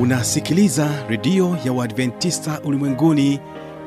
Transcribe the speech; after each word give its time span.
unasikiliza 0.00 0.88
redio 1.08 1.56
ya 1.64 1.72
uadventista 1.72 2.60
ulimwenguni 2.64 3.40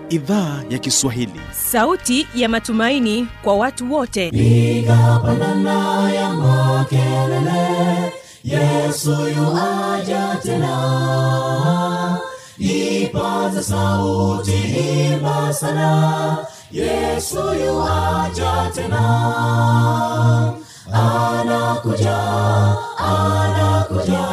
idhaa 0.09 0.63
ya 0.69 0.79
kiswahili. 0.79 1.41
Sauti 1.51 2.27
ya 2.35 2.49
matumaini 2.49 3.27
kwa 3.43 3.55
watu 3.55 3.93
wote. 3.93 4.27
Igapanana 4.27 6.11
ya 6.13 6.29
makelele 6.29 8.13
yesu 8.43 9.11
yuaja 9.11 10.37
tena. 10.43 12.17
Ipata 12.57 13.63
sauti 13.63 14.53
imba 15.13 15.53
sana 15.53 16.37
yesu 16.71 17.37
yuaja 17.65 18.71
tena. 18.75 20.53
Anakuja 20.93 22.17
anakuja 22.97 24.32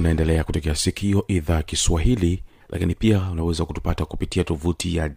unaendelea 0.00 0.44
kutekea 0.44 0.74
sikio 0.74 1.24
idhaa 1.28 1.62
kiswahili 1.62 2.42
lakini 2.68 2.94
pia 2.94 3.30
unaweza 3.32 3.64
kutupata 3.64 4.04
kupitia 4.04 4.44
tovuti 4.44 4.96
ya 4.96 5.10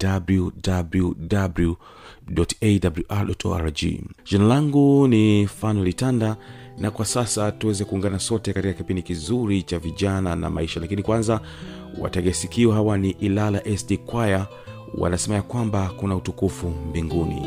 wwwawr 3.09 3.71
jina 4.25 4.43
langu 4.47 5.07
ni 5.07 5.47
fanolitanda 5.47 6.37
na 6.77 6.91
kwa 6.91 7.05
sasa 7.05 7.51
tuweze 7.51 7.85
kuungana 7.85 8.19
sote 8.19 8.53
katika 8.53 8.73
kipindi 8.73 9.01
kizuri 9.01 9.63
cha 9.63 9.79
vijana 9.79 10.35
na 10.35 10.49
maisha. 10.49 10.79
Lakini 10.79 11.03
kwanza 11.03 11.41
wategesikio 11.99 12.71
hawa 12.71 12.97
ni 12.97 13.09
ilala 13.09 13.77
sd 13.77 13.97
kwaya 13.97 14.47
wanasema 14.97 15.35
ya 15.35 15.41
kwamba 15.41 15.91
kuna 15.97 16.15
utukufu 16.15 16.69
mbinguni 16.69 17.41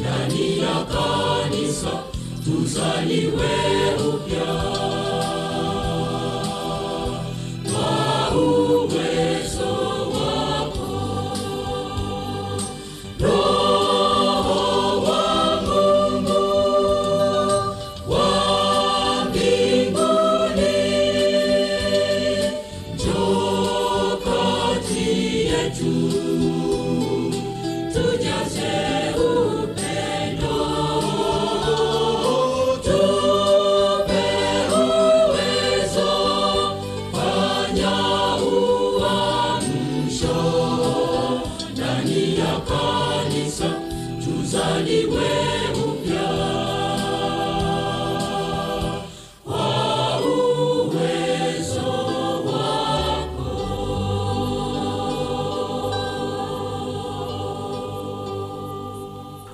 ndani 0.00 0.58
ya 0.58 0.74
kanisa 0.84 1.90
tuzaliwe 2.44 3.50
upya. 4.08 5.01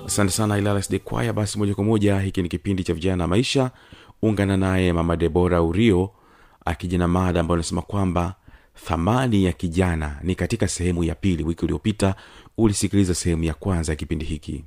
Asante 0.09 0.31
sana 0.31 0.57
ilala 0.57 0.81
sd 0.81 0.99
kwaya 0.99 1.33
basi 1.33 1.57
moja 1.59 1.75
kwa 1.75 1.83
moja 1.83 2.19
hiki 2.19 2.41
ni 2.41 2.49
kipindi 2.49 2.83
cha 2.83 2.93
vijana 2.93 3.15
na 3.15 3.27
maisha. 3.27 3.71
Ungana 4.21 4.57
naye 4.57 4.93
mama 4.93 5.17
debora 5.17 5.61
urio 5.61 6.09
akijina 6.65 7.07
mada 7.07 7.39
ambayo 7.39 7.55
anasema 7.55 7.81
kwamba 7.81 8.35
thamani 8.85 9.43
ya 9.45 9.51
kijana 9.51 10.19
ni 10.23 10.35
katika 10.35 10.67
sehemu 10.67 11.03
ya 11.03 11.15
pili. 11.15 11.43
Wiki 11.43 11.65
uliopita 11.65 12.15
ulisikiliza 12.57 13.15
sehemu 13.15 13.43
ya 13.43 13.53
kwanza 13.53 13.91
ya 13.91 13.95
kipindi 13.95 14.25
hiki 14.25 14.63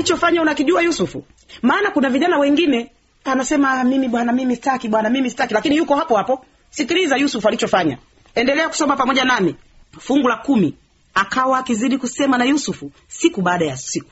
alichofanya 0.00 0.42
unakijua 0.42 0.82
yusufu? 0.82 1.24
Maana 1.62 1.90
kuna 1.90 2.10
vijana 2.10 2.38
wengine 2.38 2.90
anasema 3.24 3.84
mimi 3.84 4.08
bwana 4.08 4.32
mimi 4.32 4.56
staki 4.56 4.88
bwana 4.88 5.10
mimi 5.10 5.30
staki 5.30 5.54
lakini 5.54 5.76
yuko 5.76 5.94
hapo 5.96 6.16
hapo. 6.16 6.44
Sikiliza 6.70 7.16
yusufu 7.16 7.48
alichofanya. 7.48 7.98
Endelea 8.34 8.68
kusoma 8.68 8.96
pamoja 8.96 9.24
nami. 9.24 9.54
Fungu 9.98 10.28
la 10.28 10.36
kumi. 10.36 10.74
Akawa 11.14 11.58
akizidi 11.58 11.98
kusema 11.98 12.38
na 12.38 12.44
yusufu 12.44 12.92
siku 13.08 13.42
baada 13.42 13.64
ya 13.64 13.76
siku. 13.76 14.10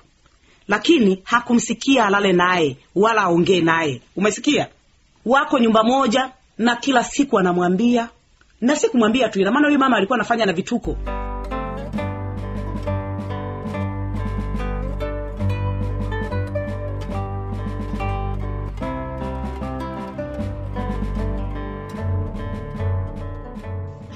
Lakini 0.68 1.20
hakumsikia 1.24 2.06
alale 2.06 2.32
naye 2.32 2.76
wala 2.94 3.22
aongee 3.22 3.60
naye. 3.60 4.00
Umesikia? 4.16 4.68
Wako 5.26 5.58
nyumba 5.58 5.82
moja 5.82 6.30
na 6.58 6.76
kila 6.76 7.04
siku 7.04 7.38
anamwambia 7.38 8.08
na 8.60 8.76
sikumwambia 8.76 9.28
tu 9.28 9.40
ina 9.40 9.50
maana 9.50 9.66
huyu 9.66 9.78
mama 9.78 9.96
alikuwa 9.96 10.16
anafanya 10.16 10.46
na 10.46 10.52
vituko 10.52 10.96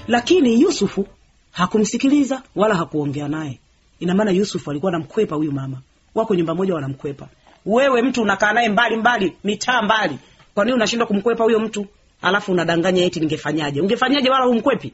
lakini 0.08 0.60
yusufu 0.60 1.06
hakumsikiliza 1.52 2.43
wala 2.56 2.75
hakuongea 2.75 3.28
naye. 3.28 3.58
Ina 4.00 4.14
maana 4.14 4.31
yusufu 4.31 4.70
alikuwa 4.70 4.93
anamkwepa 4.93 5.37
huyu 5.37 5.52
mama. 5.52 5.76
Wako 6.14 6.34
nyumba 6.34 6.55
moja 6.55 6.75
wanamkwepa. 6.75 7.28
Wewe 7.66 8.02
mtu 8.02 8.22
unakaa 8.22 8.52
naye 8.52 8.69
mbali 8.69 8.96
mbali 8.96 9.37
mitaa 9.44 9.82
mbali. 9.82 10.19
Kwa 10.55 10.64
nini 10.64 10.75
unashindwa 10.75 11.06
kumkwepa 11.06 11.44
huyo 11.44 11.60
mtu? 11.60 11.87
Alafu 12.22 12.52
unadanganya 12.52 13.05
eti 13.05 13.20
ningefanyaje? 13.20 13.81
Ungefanyaje 13.81 14.31
wala 14.31 14.44
humkwepi? 14.44 14.93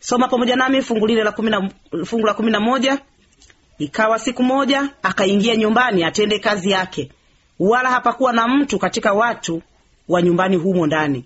Soma 0.00 0.28
pamoja 0.28 0.56
nami 0.56 0.82
fungu 0.82 1.06
lile 1.06 1.24
la 1.24 1.32
fungu 2.04 2.26
la 2.26 2.34
kumi 2.34 2.50
na 2.50 2.60
moja. 2.60 2.98
Ikawa 3.78 4.18
siku 4.18 4.42
moja 4.42 4.88
akaingia 5.02 5.56
nyumbani 5.56 6.04
atende 6.04 6.38
kazi 6.38 6.70
yake. 6.70 7.10
Wala 7.58 7.90
hapakuwa 7.90 8.32
na 8.32 8.48
mtu 8.48 8.78
katika 8.78 9.12
watu 9.12 9.62
wa 10.08 10.22
nyumbani 10.22 10.56
humo 10.56 10.86
ndani 10.86 11.24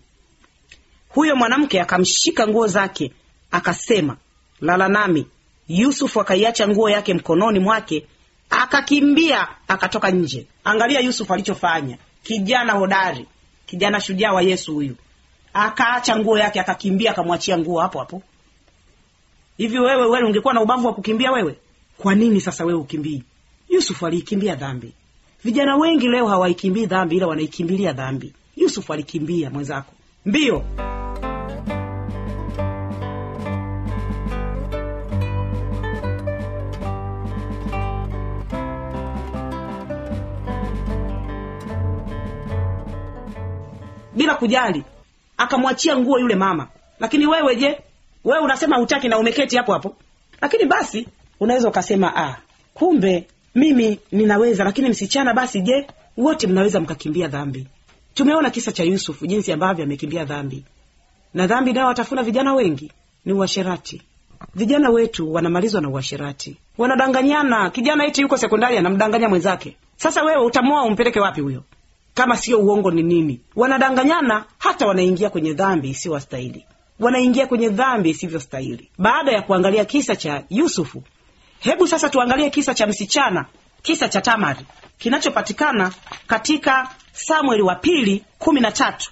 huyo 1.17 1.37
mwanamke 1.37 1.81
akamshika 1.81 2.49
nguo 2.49 2.67
zake 2.67 3.13
akasema 3.51 4.17
lala 4.61 4.89
nami. 4.89 5.27
Yusufu 5.69 6.21
akaiacha 6.21 6.69
nguo 6.69 6.91
yake 6.91 7.15
mkononi 7.15 7.59
mwake 7.59 8.07
akakimbia 8.51 9.49
akatoka 9.69 10.11
nje. 10.11 10.47
Angalia 10.65 11.01
yusufu 11.01 11.35
alichofanya. 11.35 11.99
Kijana 12.23 12.73
hodari. 12.73 13.27
Kijana 13.67 14.01
shujaa 14.01 14.33
wa 14.33 14.43
yesu 14.43 14.75
huyu. 14.75 14.97
Akaacha 15.55 16.17
nguo 16.19 16.39
yake 16.39 16.61
akakimbia 16.61 17.11
akamwachia 17.11 17.59
nguo 17.59 17.81
hapo 17.81 17.99
hapo. 17.99 18.23
Hivi 19.57 19.79
wewe 19.79 20.07
wewe 20.07 20.27
ungekuwa 20.27 20.55
na 20.55 20.61
ubavu 20.63 20.87
wa 20.87 20.95
kukimbia 20.95 21.33
wewe? 21.33 21.59
Kwa 21.99 22.15
nini 22.15 22.41
sasa 22.41 22.65
wewe 22.65 22.79
ukimbii? 22.81 23.23
Yusufu 23.69 24.07
aliikimbia 24.07 24.55
dhambi. 24.55 24.93
Vijana 25.45 25.77
wengi 25.77 26.09
leo 26.09 26.27
hawaikimbii 26.27 26.87
dhambi 26.87 27.17
ila 27.17 27.27
wanaikimbilia 27.27 27.93
dhambi. 27.93 28.33
Yusufu 28.57 28.93
alikimbia 28.93 29.51
mwenzako. 29.51 29.93
Mbio 30.27 30.65
bila 44.17 44.35
kujali. 44.35 44.85
Akamwachia 45.37 45.97
nguo 45.97 46.19
yule 46.19 46.35
mama. 46.35 46.69
Lakini 47.01 47.27
wewe 47.27 47.57
je 47.57 47.79
wewe 48.25 48.41
unasema 48.45 48.77
hutaki 48.77 49.09
na 49.09 49.19
umeketi 49.19 49.57
hapo 49.57 49.73
hapo? 49.73 49.97
Lakini 50.41 50.65
basi 50.65 51.09
unaweza 51.41 51.69
ukasema 51.69 52.17
ah, 52.17 52.37
kumbe 52.75 53.27
mimi 53.55 53.99
ninaweza 54.13 54.65
lakini 54.65 54.89
msichana 54.89 55.35
basi 55.35 55.61
je 55.61 55.87
wote 56.17 56.47
mnaweza 56.47 56.81
mkakimbia 56.81 57.29
dhambi? 57.29 57.67
Tumeona 58.15 58.51
kisa 58.51 58.73
cha 58.73 58.85
yusufu 58.85 59.27
jinsi 59.27 59.53
ambavyo 59.53 59.85
amekimbia 59.85 60.25
dhambi. 60.25 60.65
Na 61.35 61.47
dhambi 61.47 61.73
nayo 61.73 61.87
watafuna 61.87 62.23
vijana 62.23 62.55
wengi 62.55 62.93
ni 63.25 63.33
uasherati. 63.33 64.03
Vijana 64.55 64.91
wetu 64.91 65.33
wanamalizwa 65.33 65.81
na 65.81 65.89
uasherati. 65.89 66.57
Wanadanganyana. 66.79 67.71
Kijana 67.71 68.07
eti 68.07 68.21
yuko 68.21 68.37
sekondari 68.37 68.79
anamdanganya 68.79 69.29
mwenzake. 69.29 69.77
Sasa 69.97 70.23
wewe 70.23 70.45
utamoa 70.45 70.83
umpeleke 70.83 71.21
wapi 71.21 71.41
huyo 71.41 71.63
kama 72.17 72.37
sio 72.37 72.61
uongo 72.61 72.91
ni 72.91 73.03
nini. 73.03 73.41
Wanadanganyana 73.57 74.45
hata 74.59 74.87
wanaingia 74.87 75.31
kwenye 75.31 75.53
dhambi 75.53 75.89
isiyowastahili 75.89 76.67
wanaingia 77.01 77.47
kwenye 77.47 77.69
dhambi 77.69 78.11
isivyostahili. 78.11 78.91
Baada 78.99 79.33
ya 79.33 79.43
kuangalia 79.43 79.85
kisa 79.85 80.17
cha 80.17 80.43
yusufu 80.51 81.03
hebu 81.59 81.87
sasa 81.89 82.09
tuangalie 82.09 82.51
kisa 82.51 82.75
cha 82.75 82.87
msichana 82.87 83.47
kisa 83.83 84.09
cha 84.09 84.21
tamari 84.21 84.61
kinachopatikana 84.99 85.93
katika 86.27 86.91
samueli 87.13 87.63
wa 87.63 87.75
pili 87.75 88.25
kumi 88.39 88.61
na 88.61 88.73
tatu. 88.73 89.11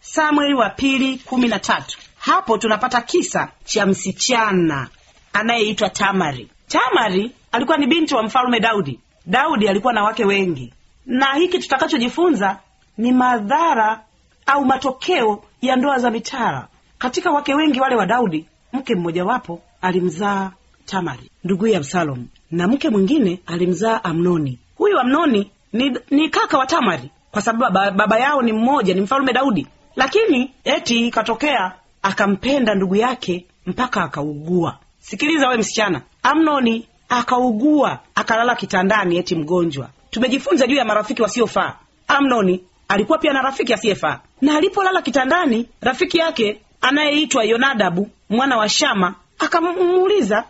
Samueli 0.00 0.54
wa 0.54 0.70
pili 0.70 1.18
kumi 1.18 1.48
na 1.48 1.58
tatu. 1.58 1.98
Hapo 2.18 2.58
tunapata 2.58 3.00
kisa 3.00 3.48
cha 3.64 3.86
msichana 3.86 4.88
anayeitwa 5.32 5.90
tamari. 5.90 6.48
Tamari 6.68 7.30
alikuwa 7.52 7.76
ni 7.76 7.86
binti 7.86 8.14
wa 8.14 8.22
mfalme 8.22 8.60
daudi. 8.60 9.00
Daudi 9.26 9.68
alikuwa 9.68 9.92
na 9.92 10.04
wake 10.04 10.24
wengi 10.24 10.72
na 11.08 11.34
hiki 11.34 11.58
tutakachojifunza 11.58 12.58
ni 12.98 13.12
madhara 13.12 14.00
au 14.46 14.64
matokeo 14.64 15.42
ya 15.62 15.76
ndoa 15.76 15.98
za 15.98 16.10
mitara. 16.10 16.68
Katika 16.98 17.30
wake 17.30 17.54
wengi 17.54 17.80
wale 17.80 17.96
wa 17.96 18.06
daudi 18.06 18.46
mke 18.72 18.94
mmojawapo 18.94 19.60
alimzaa 19.82 20.50
tamari 20.86 21.30
nduguye 21.44 21.76
absalomu 21.76 22.26
na 22.50 22.68
mke 22.68 22.88
mwingine 22.90 23.40
alimzaa 23.46 24.04
amnoni. 24.04 24.58
Huyu 24.76 24.98
amnoni 25.00 25.50
ni, 25.72 25.98
ni 26.10 26.28
kaka 26.28 26.58
wa 26.58 26.66
tamari 26.66 27.10
kwa 27.30 27.42
sababu 27.42 27.74
baba, 27.74 27.90
baba 27.90 28.18
yao 28.18 28.42
ni 28.42 28.52
mmoja 28.52 28.94
ni 28.94 29.00
mfalume 29.00 29.32
daudi. 29.32 29.66
Lakini 29.96 30.50
eti 30.64 31.06
ikatokea 31.06 31.72
akampenda 32.02 32.74
ndugu 32.74 32.96
yake 32.96 33.46
mpaka 33.66 34.02
akaugua. 34.02 34.78
Sikiliza 34.98 35.48
we 35.48 35.56
msichana 35.56 36.02
amnoni 36.22 36.88
akaugua 37.08 37.98
akalala 38.14 38.54
kitandani 38.54 39.16
eti 39.16 39.34
mgonjwa 39.34 39.88
tumejifunza 40.22 40.66
juu 40.66 40.76
ya 40.76 40.84
marafiki 40.84 41.22
wasiofaa. 41.22 41.74
Amnoni 42.08 42.64
alikuwa 42.88 43.18
pia 43.18 43.32
na 43.32 43.42
rafiki 43.42 43.72
asiyefaa. 43.74 44.20
Na 44.40 44.56
alipolala 44.56 45.02
kitandani 45.02 45.68
rafiki 45.80 46.18
yake 46.18 46.60
anayeitwa 46.80 47.44
yonadabu 47.44 48.10
mwana 48.30 48.56
wa 48.56 48.68
shama 48.68 49.14
akamuuliza 49.38 50.44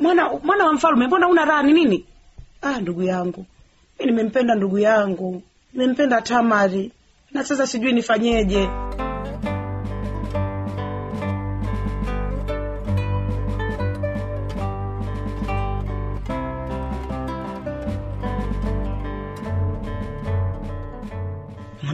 mwana 0.00 0.30
mwana 0.42 0.64
wa 0.64 0.72
mfalume 0.72 1.06
mbona 1.06 1.28
una 1.28 1.44
raha 1.44 1.62
ni 1.62 1.72
nini? 1.72 2.04
Ah 2.62 2.80
ndugu 2.80 3.02
yangu 3.02 3.46
mi 4.00 4.06
nimempenda 4.06 4.54
ndugu 4.54 4.78
yangu 4.78 5.42
nimempenda 5.74 6.22
tamari 6.22 6.92
na 7.32 7.44
sasa 7.44 7.66
sijui 7.66 7.92
nifanyeje 7.92 8.68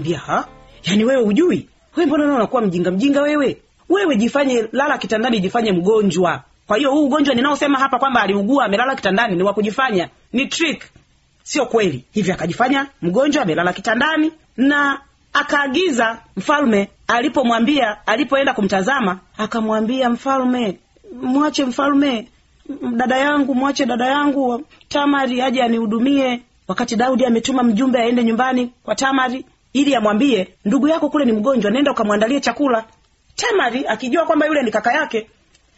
mwambia 0.06 0.18
ha? 0.18 0.46
Yaani 0.84 1.04
wewe 1.04 1.22
hujui? 1.22 1.68
We 1.96 2.06
mbona 2.06 2.26
nao 2.26 2.36
unakuwa 2.36 2.62
mjinga 2.62 2.90
mjinga 2.90 3.22
wewe? 3.22 3.56
Wewe 3.88 4.16
jifanye 4.16 4.68
lala 4.72 4.98
kitandani 4.98 5.40
jifanye 5.40 5.72
mgonjwa. 5.72 6.42
Kwa 6.66 6.76
hiyo 6.76 6.90
huu 6.90 7.04
ugonjwa 7.04 7.34
ninaosema 7.34 7.78
hapa 7.78 7.98
kwamba 7.98 8.22
aliugua 8.22 8.64
amelala 8.64 8.94
kitandani 8.96 9.36
ni 9.36 9.42
wa 9.42 9.54
kujifanya 9.54 10.08
ni 10.32 10.46
trick. 10.46 10.82
Sio 11.42 11.66
kweli. 11.66 12.04
Hivyo 12.12 12.34
akajifanya 12.34 12.86
mgonjwa 13.02 13.42
amelala 13.42 13.72
kitandani 13.72 14.32
na 14.56 15.00
akaagiza 15.32 16.18
mfalme 16.36 16.88
alipomwambia 17.06 18.06
alipoenda 18.06 18.52
kumtazama 18.54 19.18
akamwambia 19.38 20.10
mfalme 20.10 20.78
mwache 21.22 21.64
mfalme 21.64 22.28
dada 22.96 23.16
yangu 23.18 23.54
mwache 23.54 23.86
dada 23.86 24.06
yangu 24.06 24.64
tamari 24.88 25.42
aje 25.42 25.62
anihudumie. 25.62 26.42
Wakati 26.68 26.96
daudi 26.96 27.24
ametuma 27.26 27.62
mjumbe 27.62 27.98
aende 27.98 28.24
nyumbani 28.24 28.70
kwa 28.82 28.94
tamari 28.94 29.44
ili 29.76 29.94
amwambie 29.94 30.48
ndugu 30.64 30.88
yako 30.88 31.08
kule 31.08 31.24
ni 31.24 31.32
mgonjwa 31.32 31.70
nenda 31.70 31.92
ukamwandalie 31.92 32.40
chakula. 32.40 32.84
Tamari 33.36 33.86
akijua 33.86 34.24
kwamba 34.24 34.46
yule 34.46 34.62
ni 34.62 34.70
kaka 34.70 34.92
yake 34.92 35.26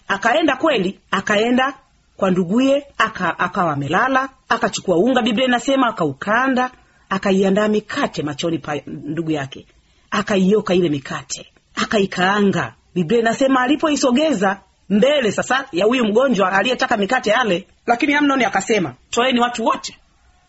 akaenda 0.08 0.56
kweli 0.56 1.00
akaenda 1.10 1.74
kwa 2.16 2.30
nduguye 2.30 2.86
aka, 2.98 3.38
akawa 3.38 3.72
amelala 3.72 4.28
akachukua 4.48 4.96
unga 4.96 5.22
biblia 5.22 5.46
inasema 5.46 5.86
akaukanda 5.86 6.70
akaiandaa 7.08 7.68
mikate 7.68 8.22
machoni 8.22 8.58
pa 8.58 8.76
ndugu 8.86 9.30
yake 9.30 9.66
akaioka 10.10 10.74
ile 10.74 10.88
mikate 10.88 11.46
akaikaanga. 11.74 12.74
Biblia 12.94 13.20
inasema 13.20 13.60
alipoisogeza 13.60 14.60
mbele 14.88 15.32
sasa 15.32 15.64
ya 15.72 15.84
huyu 15.84 16.04
mgonjwa 16.04 16.52
aliyetaka 16.52 16.96
mikate 16.96 17.30
yale 17.30 17.66
lakini 17.86 18.14
amnoni 18.14 18.44
akasema 18.44 18.94
toeni 19.10 19.40
watu 19.40 19.64
wote 19.64 19.96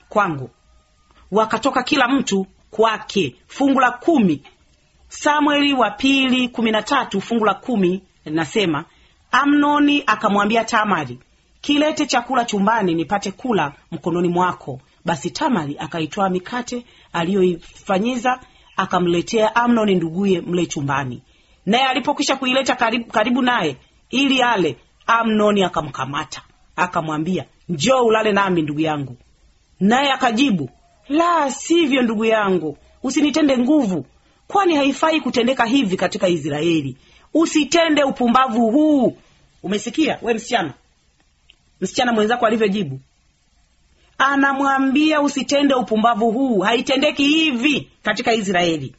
kwangu. 0.09 0.49
Wakatoka 1.31 1.83
kila 1.83 2.07
mtu 2.07 2.47
kwake 2.71 3.35
fungu 3.47 3.79
la 3.79 3.91
kumi. 3.91 4.41
Samueli 5.07 5.73
wa 5.73 5.91
pili 5.91 6.49
kumi 6.49 6.71
na 6.71 6.81
tatu 6.81 7.21
fungu 7.21 7.45
la 7.45 7.53
kumi 7.53 8.01
linasema 8.25 8.85
amnoni 9.31 10.03
akamwambia 10.07 10.63
tamari 10.65 11.19
kilete 11.61 12.05
chakula 12.05 12.45
chumbani 12.45 12.93
nipate 12.95 13.31
kula 13.31 13.73
mkononi 13.91 14.27
mwako. 14.27 14.79
Basi 15.05 15.31
tamari 15.31 15.75
akaitwaa 15.79 16.29
mikate 16.29 16.85
aliyoifanyiza 17.13 18.39
akamletea 18.77 19.55
amnoni 19.55 19.95
nduguye 19.95 20.41
mle 20.41 20.65
chumbani. 20.65 21.21
Naye 21.65 21.85
alipokwisha 21.85 22.35
kuileta 22.35 22.75
karibu, 22.75 23.05
karibu 23.11 23.41
naye 23.41 23.77
ili 24.09 24.41
ale 24.41 24.77
amnoni 25.07 25.63
akamkamata. 25.63 26.41
Akamwambia 26.75 27.45
njoo 27.69 28.03
ulale 28.03 28.31
nami 28.31 28.61
ndugu 28.61 28.79
yangu. 28.79 29.17
Naye 29.79 30.11
akajibu 30.11 30.69
la 31.09 31.51
sivyo 31.51 32.01
ndugu 32.01 32.25
yangu. 32.25 32.77
Usinitende 33.03 33.57
nguvu. 33.57 34.05
Kwani 34.47 34.75
haifai 34.75 35.21
kutendeka 35.21 35.65
hivi 35.65 35.97
katika 35.97 36.27
israeli? 36.27 36.97
Usitende 37.33 38.03
upumbavu 38.03 38.71
huu. 38.71 39.17
Umesikia 39.63 40.19
we 40.21 40.33
msichana? 40.33 40.73
Msichana 41.81 42.13
mwenzako 42.13 42.45
alivyojibu. 42.45 42.99
Anamwambia 44.17 45.21
usitende 45.21 45.73
upumbavu 45.73 46.31
huu. 46.31 46.59
Haitendeki 46.59 47.23
hivi 47.23 47.89
katika 48.03 48.33
israeli. 48.33 48.95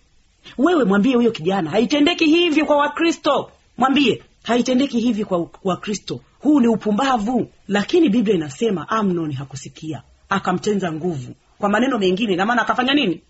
Wewe 0.58 0.84
mwambie 0.84 1.14
huyo 1.14 1.30
kijana 1.30 1.70
haitendeki 1.70 2.24
hivi 2.26 2.64
kwa 2.64 2.76
wakristo. 2.76 3.50
Mwambie 3.78 4.22
haitendeki 4.42 5.00
hivi 5.00 5.24
kwa 5.24 5.48
wakristo. 5.64 6.20
Huu 6.40 6.60
ni 6.60 6.68
upumbavu. 6.68 7.50
Lakini 7.68 8.08
biblia 8.08 8.34
inasema 8.34 8.88
amnon 8.88 9.32
hakusikia. 9.32 10.02
Akamtenza 10.28 10.92
nguvu 10.92 11.34
kwa 11.60 11.68
maneno 11.68 11.98
mengine, 11.98 12.36
na 12.36 12.46
maana 12.46 12.62
akafanya 12.62 12.94
nini? 12.94 13.22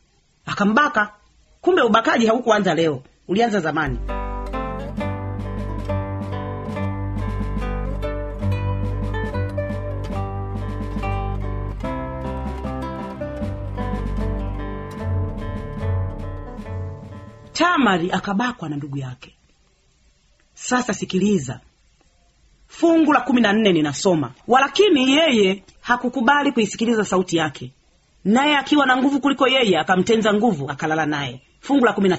Akambaka. 0.46 1.12
Kumbe 1.60 1.82
ubakaji 1.82 2.26
haukuanza 2.26 2.74
leo, 2.74 3.02
ulianza 3.28 3.60
zamani. 3.60 3.98
Tamari 17.52 18.12
akabakwa 18.12 18.68
na 18.68 18.76
ndugu 18.76 18.98
yake. 18.98 19.34
Sasa 20.54 20.94
sikiliza, 20.94 21.60
fungu 22.68 23.12
la 23.12 23.20
kumi 23.20 23.40
na 23.40 23.52
nne 23.52 23.72
ninasoma: 23.72 24.32
walakini 24.48 25.16
yeye 25.16 25.62
hakukubali 25.80 26.52
kuisikiliza 26.52 27.04
sauti 27.04 27.36
yake, 27.36 27.70
naye 28.24 28.56
akiwa 28.56 28.86
na 28.86 28.96
nguvu 28.96 29.20
kuliko 29.20 29.48
yeye 29.48 29.78
akamtenza 29.78 30.34
nguvu 30.34 30.70
akalala 30.70 31.06
naye. 31.06 31.40
Fungu 31.60 31.84
la 31.84 31.92
kumi 31.92 32.08
na 32.08 32.16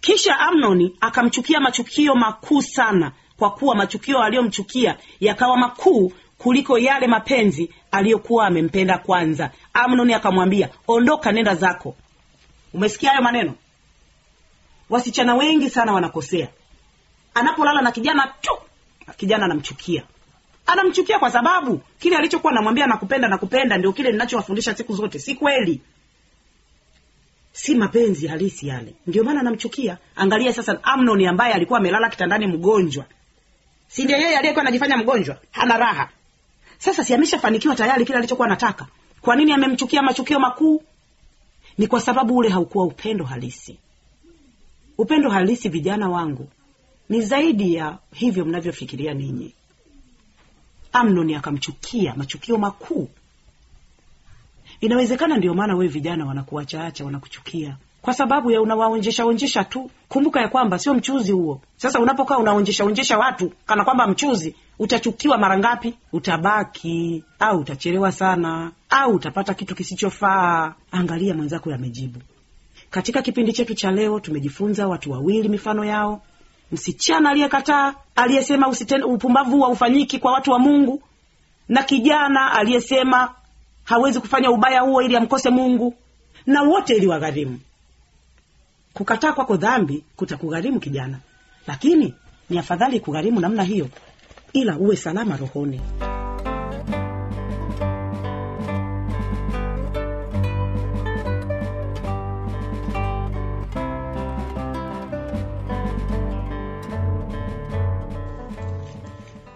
kisha 0.00 0.38
amnoni 0.40 0.96
akamchukia 1.00 1.60
machukio 1.60 2.14
makuu 2.14 2.62
sana 2.62 3.12
kwa 3.38 3.50
kuwa 3.50 3.74
machukio 3.76 4.22
aliyomchukia 4.22 4.96
yakawa 5.20 5.56
makuu 5.56 6.12
kuliko 6.38 6.78
yale 6.78 7.06
mapenzi 7.06 7.70
aliyokuwa 7.90 8.46
amempenda 8.46 8.98
kwanza. 8.98 9.50
Amnoni 9.74 10.14
akamwambia 10.14 10.68
ondoka 10.88 11.32
nenda 11.32 11.54
zako. 11.54 11.96
Umesikia 12.74 13.10
hayo 13.10 13.22
maneno? 13.22 13.54
Wasichana 14.90 15.34
wengi 15.34 15.70
sana 15.70 15.92
wanakosea. 15.92 16.48
Anapolala 17.34 17.82
na 17.82 17.92
kijana 17.92 18.34
tu 18.40 18.52
kijana 19.16 19.44
anamchukia 19.44 20.02
anamchukia 20.66 21.18
kwa 21.18 21.30
sababu 21.30 21.80
kile 21.98 22.16
alichokuwa 22.16 22.52
namwambia 22.52 22.86
nakupenda 22.86 23.28
nakupenda 23.28 23.78
ndio 23.78 23.92
kile 23.92 24.12
ninachowafundisha 24.12 24.74
siku 24.74 24.94
zote. 24.94 25.18
Si 25.18 25.34
kweli. 25.34 25.80
Si 27.52 27.74
mapenzi 27.74 28.26
halisi 28.26 28.68
yale. 28.68 28.94
Ndio 29.06 29.24
maana 29.24 29.40
anamchukia. 29.40 29.98
Angalia 30.16 30.52
sasa 30.52 30.84
amnon 30.84 31.26
ambaye 31.26 31.54
alikuwa 31.54 31.78
amelala 31.78 32.08
kitandani 32.10 32.46
mgonjwa. 32.46 33.04
Si 33.88 34.04
ndio 34.04 34.16
yeye 34.16 34.38
aliyekuwa 34.38 34.62
anajifanya 34.62 34.96
mgonjwa? 34.96 35.38
Hana 35.50 35.76
raha. 35.78 36.08
Sasa 36.78 37.04
si 37.04 37.14
ameshafanikiwa 37.14 37.74
tayari 37.74 38.04
kile 38.04 38.18
alichokuwa 38.18 38.46
anataka? 38.48 38.86
Kwa 39.20 39.36
nini 39.36 39.52
amemchukia 39.52 40.02
machukio 40.02 40.40
makuu? 40.40 40.82
Ni 41.78 41.86
kwa 41.86 42.00
sababu 42.00 42.36
ule 42.36 42.48
haukuwa 42.48 42.84
upendo 42.84 43.24
halisi. 43.24 43.78
Upendo 44.98 45.30
halisi 45.30 45.68
vijana 45.68 46.08
wangu 46.08 46.48
ni 47.08 47.22
zaidi 47.22 47.74
ya 47.74 47.98
hivyo 48.14 48.44
mnavyofikiria 48.44 49.14
ninyi 49.14 49.54
amnoni 50.94 51.34
akamchukia 51.34 52.14
machukio 52.16 52.58
makuu. 52.58 53.08
Inawezekana 54.80 55.36
ndio 55.36 55.54
maana 55.54 55.74
wewe 55.74 55.88
vijana 55.88 56.26
wanakuachaacha 56.26 57.04
wanakuchukia. 57.04 57.76
Kwa 58.02 58.14
sababu 58.14 58.50
ya 58.50 58.62
unawaonjesha 58.62 59.24
onjesha 59.26 59.64
tu. 59.64 59.90
Kumbuka 60.08 60.40
ya 60.40 60.48
kwamba 60.48 60.78
sio 60.78 60.94
mchuzi 60.94 61.32
huo. 61.32 61.60
Sasa 61.76 62.00
unapokaa 62.00 62.38
unaonjesha 62.38 62.84
onjesha 62.84 63.18
watu 63.18 63.52
kana 63.66 63.84
kwamba 63.84 64.06
mchuzi 64.06 64.54
utachukiwa 64.78 65.38
mara 65.38 65.58
ngapi? 65.58 65.94
Utabaki 66.12 67.24
au 67.38 67.58
utachelewa 67.60 68.12
sana 68.12 68.72
au 68.90 69.14
utapata 69.14 69.54
kitu 69.54 69.74
kisichofaa. 69.74 70.74
Angalia 70.92 71.34
mwenzako 71.34 71.70
yamejibu 71.70 72.20
katika 72.90 73.22
kipindi 73.22 73.52
chetu 73.52 73.74
cha 73.74 73.90
leo 73.90 74.20
tumejifunza 74.20 74.88
watu 74.88 75.10
wawili 75.12 75.48
mifano 75.48 75.84
yao 75.84 76.22
msichana 76.74 77.30
aliyekataa 77.30 77.94
aliyesema 78.16 78.66
usiten- 78.66 79.04
upumbavu 79.04 79.60
haufanyiki 79.62 80.18
kwa 80.18 80.32
watu 80.32 80.50
wa 80.50 80.58
mungu 80.58 81.02
na 81.68 81.82
kijana 81.82 82.52
aliyesema 82.52 83.34
hawezi 83.84 84.20
kufanya 84.20 84.50
ubaya 84.50 84.80
huo 84.80 85.02
ili 85.02 85.16
amkose 85.16 85.50
mungu 85.50 85.94
na 86.46 86.62
wote 86.62 86.96
ili 86.96 87.06
wagharimu 87.06 87.60
kukataa 88.94 89.32
kwako 89.32 89.56
dhambi 89.56 90.04
kutakugharimu 90.16 90.80
kijana 90.80 91.18
lakini 91.66 92.14
ni 92.50 92.58
afadhali 92.58 93.00
kugharimu 93.00 93.40
namna 93.40 93.62
hiyo 93.62 93.88
ila 94.52 94.76
uwe 94.76 94.96
salama 94.96 95.36
rohoni 95.36 95.80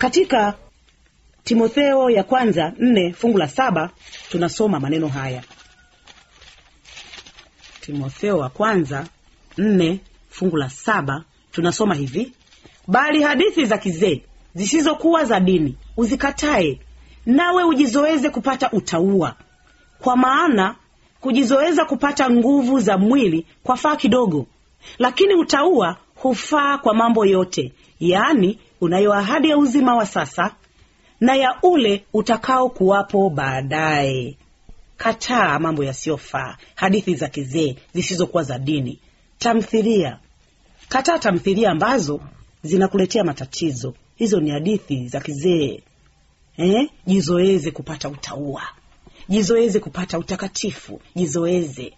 katika 0.09 0.55
timotheo 1.45 2.11
ya 2.11 2.25
kwanza 2.25 2.73
nne 2.79 3.13
fungu 3.13 3.39
la 3.39 3.49
saba 3.49 3.91
tunasoma 4.31 4.81
maneno 4.81 5.09
haya. 5.09 5.43
Timotheo 7.81 8.39
wa 8.39 8.49
kwanza 8.49 9.07
nne 9.59 10.01
fungu 10.31 10.57
la 10.57 10.71
saba 10.71 11.25
tunasoma 11.53 11.95
hivi. 11.95 12.33
Bali 12.87 13.23
hadithi 13.23 13.65
za 13.67 13.79
kizee 13.79 14.23
zisizokuwa 14.55 15.25
za 15.25 15.41
dini 15.41 15.77
uzikatae 15.97 16.81
nawe 17.27 17.65
ujizoeze 17.65 18.31
kupata 18.31 18.71
utaua 18.71 19.35
kwa 19.99 20.17
maana 20.17 20.75
kujizoeza 21.21 21.85
kupata 21.85 22.31
nguvu 22.31 22.81
za 22.81 22.99
mwili 22.99 23.47
kwa 23.63 23.77
faa 23.77 23.97
kidogo 23.97 24.47
lakini 24.99 25.35
utaua 25.35 25.97
hufaa 26.15 26.79
kwa 26.79 26.95
mambo 26.95 27.27
yote 27.27 27.73
yaani 28.01 28.59
unayo 28.81 29.13
ahadi 29.13 29.51
ya 29.51 29.59
uzima 29.59 29.97
wa 29.97 30.07
sasa 30.07 30.55
na 31.21 31.35
ya 31.35 31.59
ule 31.63 32.05
utakao 32.13 32.69
kuwapo 32.69 33.31
baadaye. 33.31 34.37
Kataa 34.97 35.59
mambo 35.59 35.85
yasiyofaa 35.85 36.57
hadithi 36.75 37.15
za 37.15 37.29
kizee 37.29 37.77
zisizokuwa 37.95 38.43
za 38.43 38.59
dini. 38.59 38.99
Tamthilia. 39.39 40.19
Kataa 40.89 41.19
tamthilia 41.19 41.71
ambazo 41.71 42.21
zinakuletea 42.63 43.25
matatizo. 43.25 43.95
Hizo 44.17 44.41
ni 44.41 44.51
hadithi 44.51 45.09
za 45.09 45.21
kizee. 45.21 45.83
Eh? 46.57 46.91
jizoeze 47.07 47.71
kupata 47.71 48.09
utaua. 48.09 48.63
Jizoeze 49.29 49.81
kupata 49.81 50.19
utakatifu. 50.19 51.01
Jizoeze. 51.15 51.93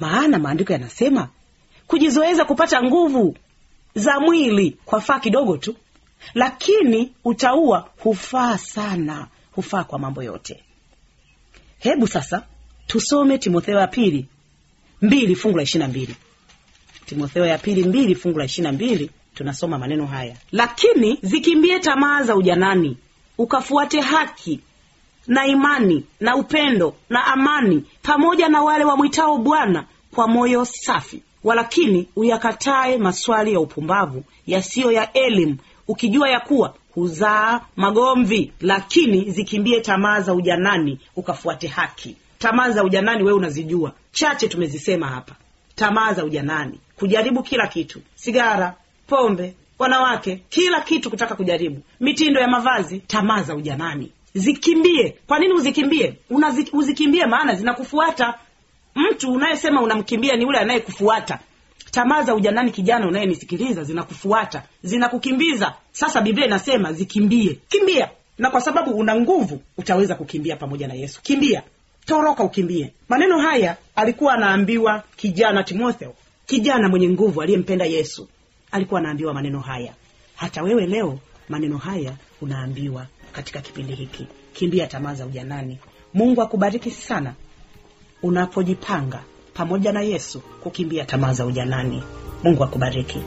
Maana 0.00 0.38
maandiko 0.38 0.72
yanasema 0.72 1.28
kujizoeza 1.86 2.44
kupata 2.44 2.82
nguvu 2.82 3.36
za 3.94 4.20
mwili 4.20 4.76
kwa 4.84 5.00
faa 5.00 5.20
kidogo 5.20 5.56
tu 5.56 5.76
lakini 6.34 7.12
utaua 7.24 7.88
hufaa 7.98 8.58
sana 8.58 9.26
hufaa 9.52 9.84
kwa 9.84 9.98
mambo 9.98 10.22
yote. 10.22 10.62
Hebu 11.78 12.08
sasa 12.08 12.42
tusome 12.86 13.38
timotheo 13.38 13.78
ya 13.78 13.86
pili 13.86 14.26
mbili 15.02 15.36
fungu 15.36 15.56
la 15.56 15.62
ishirina 15.62 15.88
mbili. 15.88 16.16
Timotheo 17.06 17.46
ya 17.46 17.58
pili 17.58 17.84
mbili 17.84 18.14
fungu 18.14 18.38
la 18.38 18.44
ishirina 18.44 18.72
mbili 18.72 19.10
tunasoma 19.34 19.78
maneno 19.78 20.06
haya. 20.06 20.36
Lakini 20.52 21.18
zikimbie 21.22 21.78
tamaa 21.80 22.22
za 22.22 22.36
ujanani 22.36 22.96
ukafuate 23.38 24.00
haki 24.00 24.60
na 25.26 25.46
imani 25.46 26.04
na 26.20 26.36
upendo 26.36 26.94
na 27.08 27.26
amani 27.26 27.84
pamoja 28.02 28.48
na 28.48 28.62
wale 28.62 28.84
wamwitao 28.84 29.38
bwana 29.38 29.84
kwa 30.14 30.28
moyo 30.28 30.64
safi 30.64 31.22
walakini 31.44 32.08
uyakatae 32.16 32.98
maswali 32.98 33.52
ya 33.52 33.60
upumbavu 33.60 34.24
yasiyo 34.46 34.92
ya 34.92 35.12
elimu 35.12 35.56
ukijua 35.88 36.28
ya 36.30 36.40
kuwa 36.40 36.74
huzaa 36.94 37.60
magomvi 37.76 38.52
lakini 38.60 39.30
zikimbie 39.30 39.80
tamaa 39.80 40.20
za 40.20 40.34
ujanani 40.34 40.98
ukafuate 41.16 41.66
haki. 41.68 42.16
Tamaa 42.38 42.70
za 42.70 42.84
ujanani 42.84 43.22
wewe 43.22 43.38
unazijua. 43.38 43.92
Chache 44.12 44.48
tumezisema 44.48 45.06
hapa. 45.06 45.34
Tamaa 45.74 46.12
za 46.12 46.24
ujanani. 46.24 46.80
Kujaribu 46.96 47.42
kila 47.42 47.66
kitu. 47.66 48.00
Sigara 48.14 48.74
pombe 49.06 49.54
wanawake 49.78 50.42
kila 50.48 50.80
kitu 50.80 51.10
kutaka 51.10 51.34
kujaribu. 51.34 51.82
Mitindo 52.00 52.40
ya 52.40 52.48
mavazi 52.48 52.98
tamaa 52.98 53.42
za 53.42 53.54
ujanani. 53.54 54.12
Zikimbie. 54.34 55.16
Kwa 55.26 55.38
nini 55.38 55.52
uzikimbie? 55.52 56.14
Unazi, 56.30 56.68
uzikimbie 56.72 57.26
maana 57.26 57.54
zinakufuata 57.54 58.34
mtu 58.94 59.32
unayesema 59.32 59.82
unamkimbia 59.82 60.36
ni 60.36 60.42
yule 60.44 60.58
anayekufuata. 60.58 61.38
Tamaa 61.90 62.22
za 62.22 62.34
ujanani 62.34 62.70
kijana 62.70 63.08
unayenisikiliza 63.08 63.84
zinakufuata 63.84 64.62
zinakukimbiza. 64.82 65.74
Sasa 65.92 66.20
biblia 66.20 66.46
inasema 66.46 66.92
zikimbie. 66.92 67.58
Kimbia. 67.68 68.10
Na 68.38 68.50
kwa 68.50 68.60
sababu 68.60 68.90
una 68.90 69.16
nguvu 69.16 69.60
utaweza 69.78 70.14
kukimbia 70.14 70.56
pamoja 70.56 70.88
na 70.88 70.94
yesu. 70.94 71.22
Kimbia. 71.22 71.62
Toroka 72.06 72.44
ukimbie. 72.44 72.92
Maneno 73.08 73.38
haya 73.38 73.76
alikuwa 73.96 74.34
anaambiwa 74.34 75.02
kijana 75.16 75.62
timotheo. 75.64 76.14
Kijana 76.46 76.88
mwenye 76.88 77.08
nguvu 77.08 77.42
aliyempenda 77.42 77.84
yesu. 77.84 78.28
Alikuwa 78.70 79.00
anaambiwa 79.00 79.34
maneno 79.34 79.60
haya. 79.60 79.92
Hata 80.36 80.62
wewe 80.62 80.86
leo 80.86 81.18
maneno 81.48 81.78
haya 81.78 82.12
unaambiwa 82.40 83.06
katika 83.32 83.60
kipindi 83.60 83.94
hiki. 83.94 84.26
Kimbia 84.52 84.86
tamaa 84.86 85.14
za 85.14 85.26
ujanani. 85.26 85.78
Mungu 86.14 86.42
akubariki 86.42 86.90
sana 86.90 87.34
unapojipanga 88.22 89.20
pamoja 89.54 89.92
na 89.92 90.00
yesu 90.00 90.40
kukimbia 90.40 91.04
tamaa 91.04 91.32
za 91.32 91.46
ujanani. 91.46 92.02
Mungu 92.42 92.64
akubariki 92.64 93.18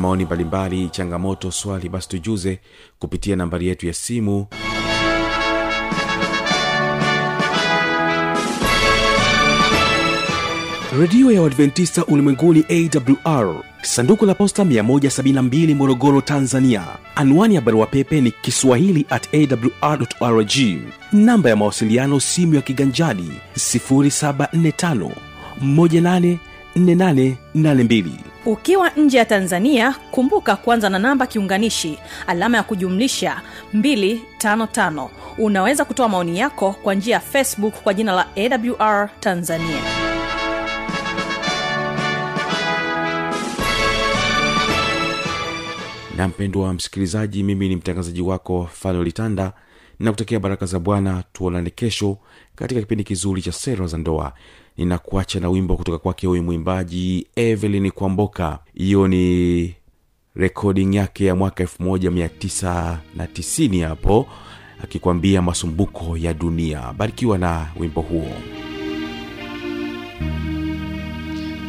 maoni 0.00 0.24
mbalimbali 0.24 0.88
changamoto 0.88 1.50
swali 1.50 1.88
basi 1.88 2.08
tujuze 2.08 2.60
kupitia 2.98 3.36
nambari 3.36 3.66
yetu 3.68 3.86
ya 3.86 3.92
simu. 3.94 4.46
Redio 11.00 11.32
ya 11.32 11.42
uadventista 11.42 12.04
ulimwenguni 12.06 12.64
awr 13.24 13.54
sanduku 13.82 14.26
la 14.26 14.34
posta 14.34 14.64
172 14.64 15.74
morogoro 15.74 16.20
tanzania. 16.20 16.82
Anwani 17.14 17.54
ya 17.54 17.60
barua 17.60 17.86
pepe 17.86 18.20
ni 18.20 18.30
kiswahili 18.30 19.06
at 19.10 19.28
awrrg 19.34 20.52
namba 21.12 21.50
ya 21.50 21.56
mawasiliano 21.56 22.20
simu 22.20 22.54
ya 22.54 22.62
kiganjadi 22.62 23.30
745 23.56 25.10
184882 26.76 28.10
ukiwa 28.46 28.90
nje 28.90 29.18
ya 29.18 29.24
tanzania 29.24 29.94
kumbuka 30.10 30.56
kuanza 30.56 30.88
na 30.88 30.98
namba 30.98 31.26
kiunganishi 31.26 31.98
alama 32.26 32.56
ya 32.56 32.62
kujumlisha 32.62 33.40
255 33.74 35.08
unaweza 35.38 35.84
kutoa 35.84 36.08
maoni 36.08 36.38
yako 36.38 36.72
kwa 36.82 36.94
njia 36.94 37.14
ya 37.14 37.20
facebook 37.20 37.74
kwa 37.74 37.94
jina 37.94 38.12
la 38.12 38.26
awr 38.36 39.10
tanzania. 39.20 39.80
Na 46.16 46.28
mpendwa 46.28 46.74
msikilizaji 46.74 47.42
mimi 47.42 47.68
ni 47.68 47.76
mtangazaji 47.76 48.22
wako 48.22 48.68
fano 48.72 49.04
na 49.28 49.52
ninakutakia 49.98 50.40
baraka 50.40 50.66
za 50.66 50.78
bwana 50.78 51.24
tuonane 51.32 51.70
kesho 51.70 52.18
katika 52.54 52.80
kipindi 52.80 53.04
kizuri 53.04 53.42
cha 53.42 53.52
sera 53.52 53.86
za 53.86 53.98
ndoa 53.98 54.32
ninakuacha 54.76 55.40
na 55.40 55.48
wimbo 55.50 55.76
kutoka 55.76 55.98
kwake 55.98 56.26
huyu 56.26 56.42
mwimbaji 56.42 57.26
evelyn 57.36 57.90
kwamboka. 57.90 58.58
Hiyo 58.74 59.08
ni 59.08 59.74
recording 60.34 60.94
yake 60.96 61.24
ya 61.24 61.34
mwaka 61.34 61.64
1990 61.64 63.88
hapo 63.88 64.26
akikwambia 64.84 65.42
masumbuko 65.42 66.16
ya 66.16 66.34
dunia. 66.34 66.92
Barikiwa 66.98 67.38
na 67.38 67.66
wimbo 67.80 68.00
huo. 68.00 68.32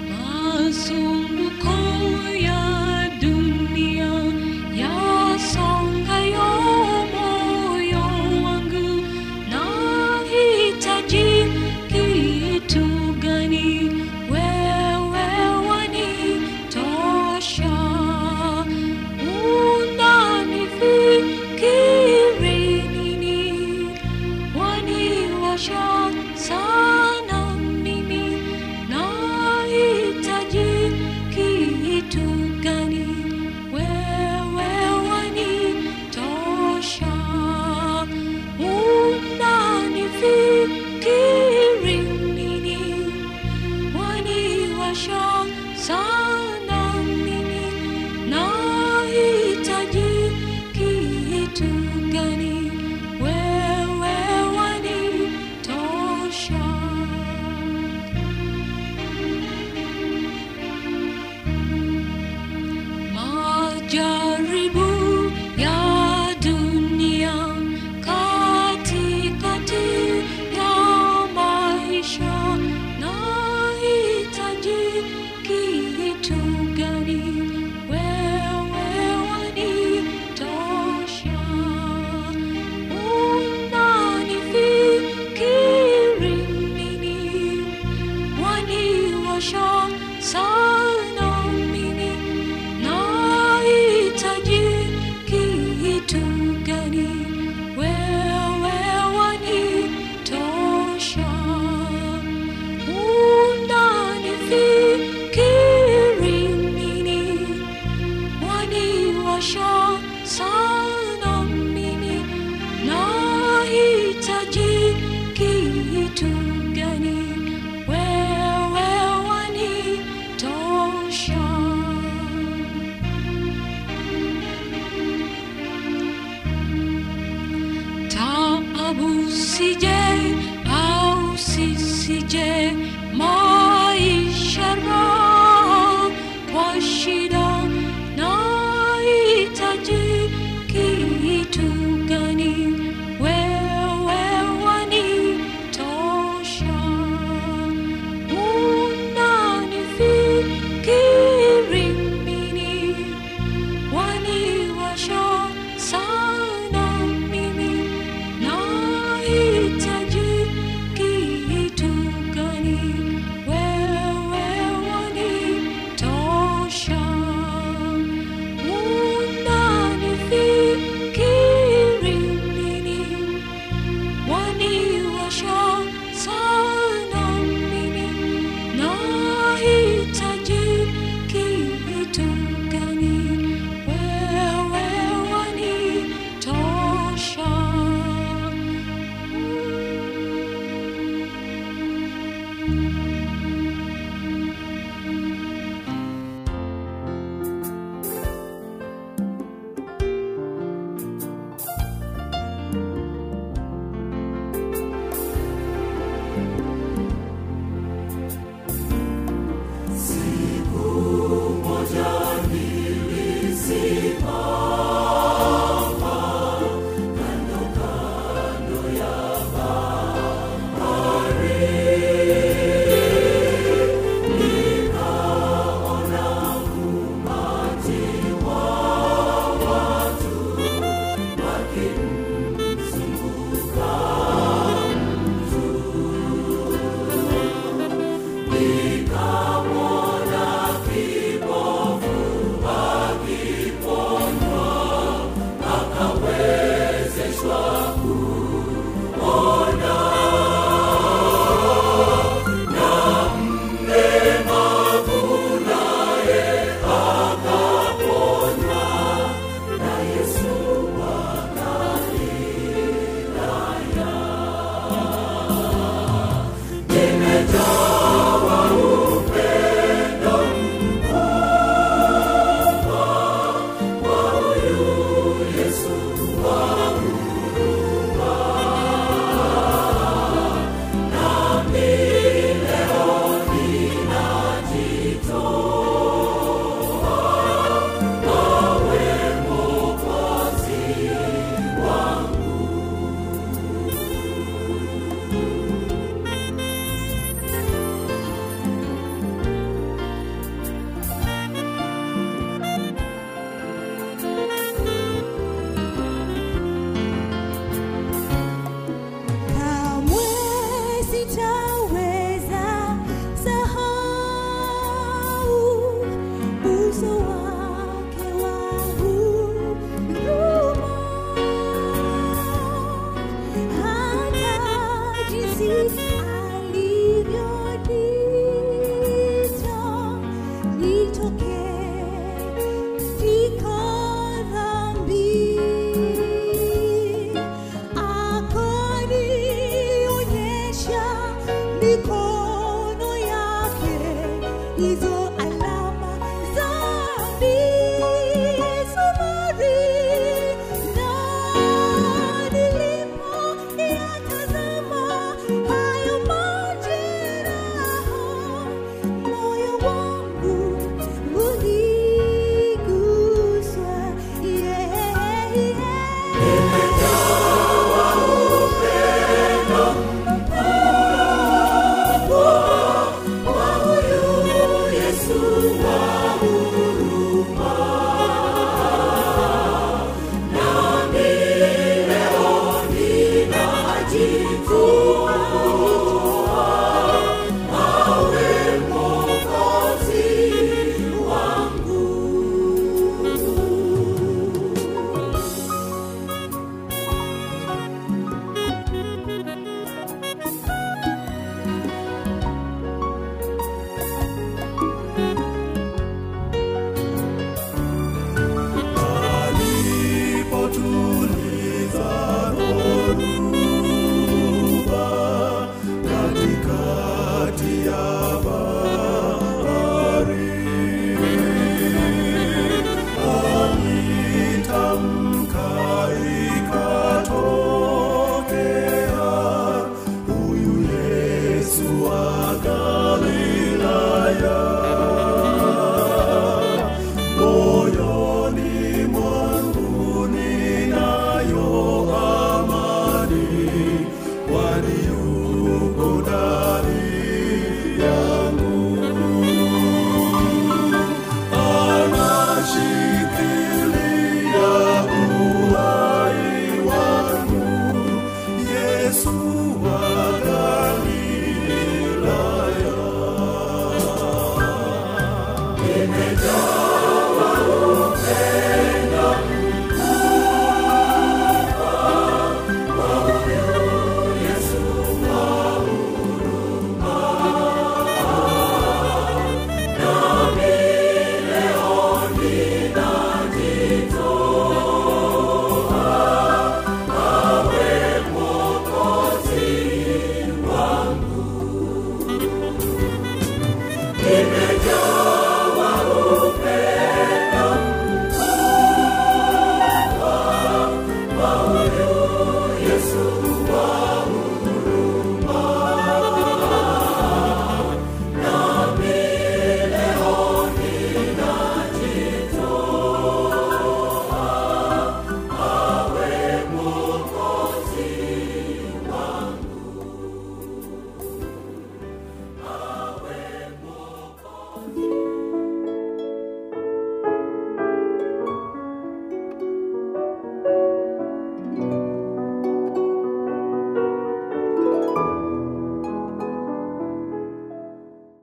Masumbuko 0.09 1.20